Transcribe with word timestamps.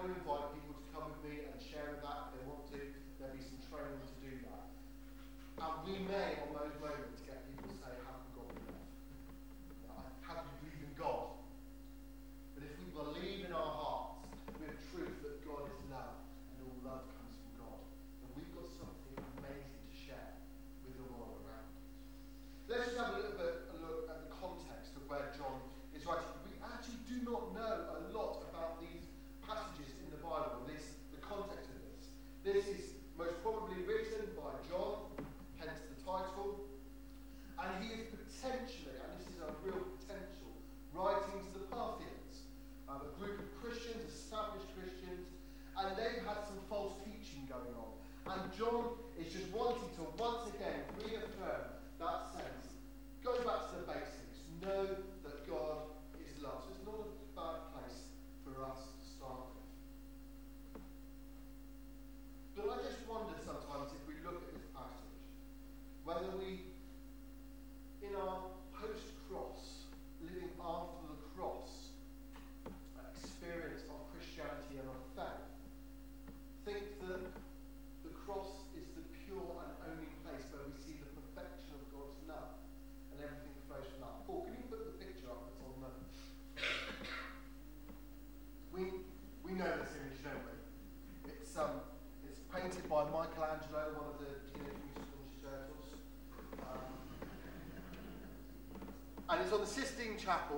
to 0.00 0.08
invite 0.16 0.56
people 0.56 0.80
to 0.80 0.84
come 0.96 1.12
with 1.12 1.20
me 1.28 1.44
and 1.44 1.56
share 1.60 2.00
that 2.00 2.16
if 2.24 2.28
they 2.32 2.42
want 2.48 2.64
to. 2.72 2.80
There'll 3.20 3.36
be 3.36 3.44
some 3.44 3.60
training 3.68 4.00
to 4.00 4.16
do 4.24 4.32
that. 4.48 4.64
And 5.60 5.72
we 5.84 6.00
may, 6.08 6.40
on 6.40 6.56
those 6.56 6.72
moments, 6.80 6.99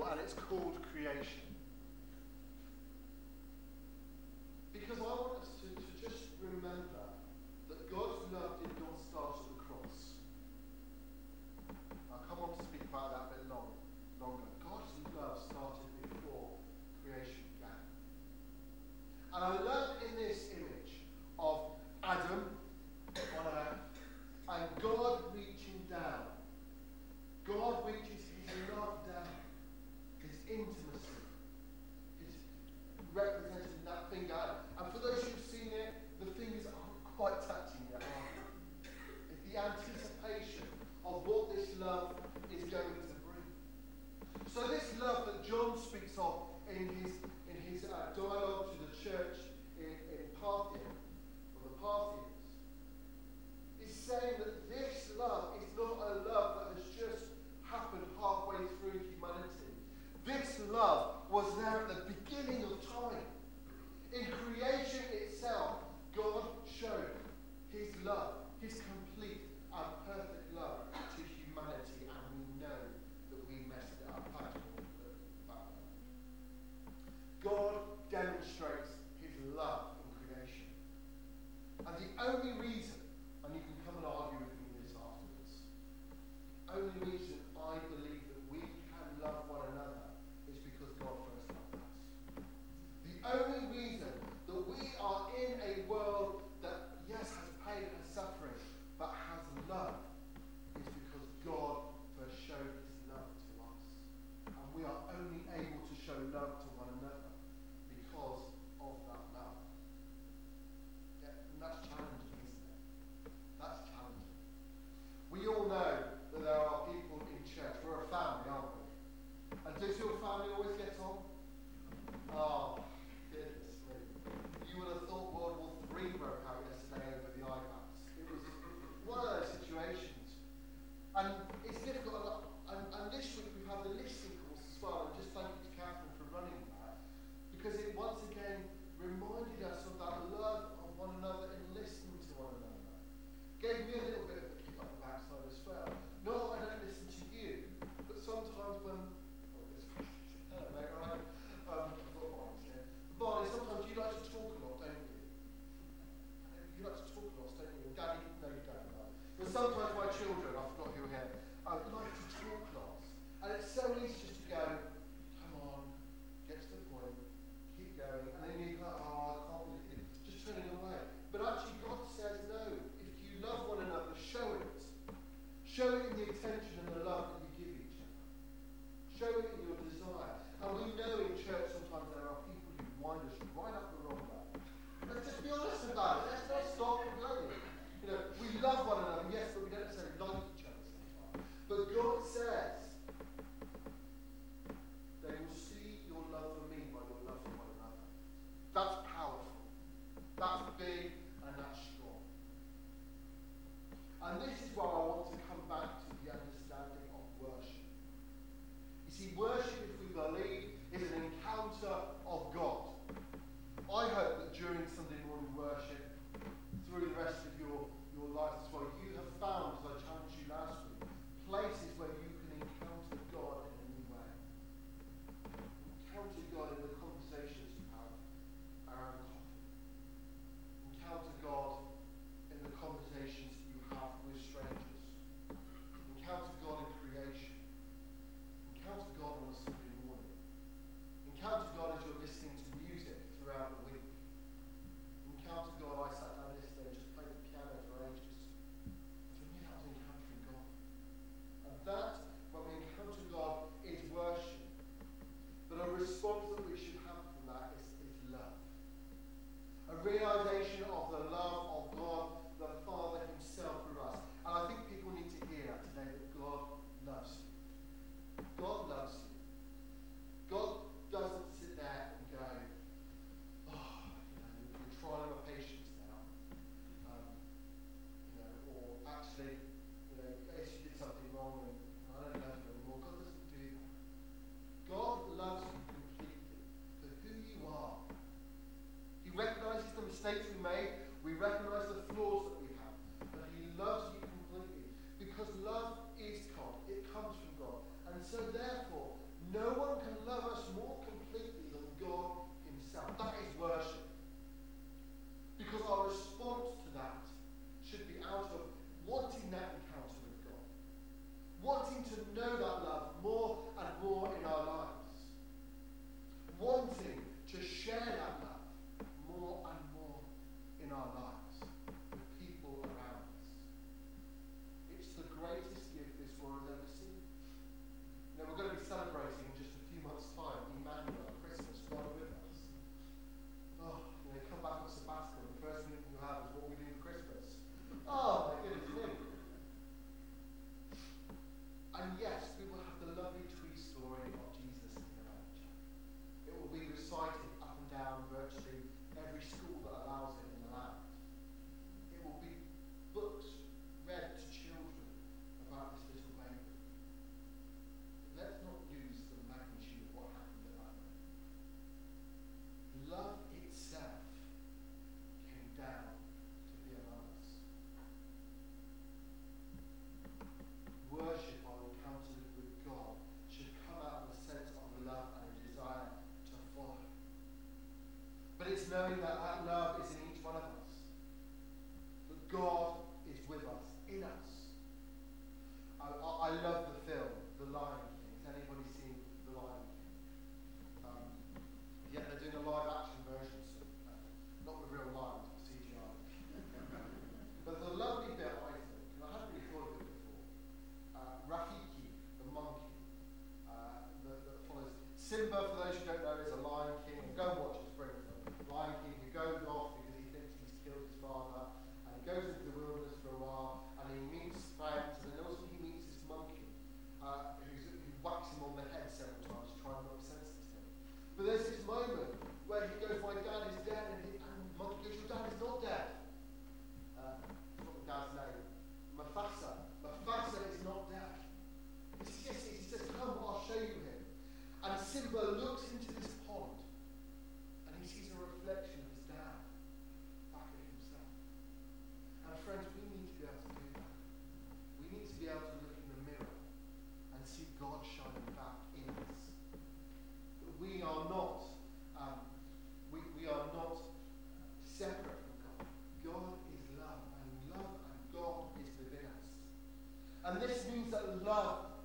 And 0.00 0.20
it's 0.20 0.34
called 0.34 0.78
Creation. 0.90 1.51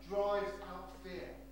drives 0.08 0.52
out 0.70 0.96
fear. 1.04 1.47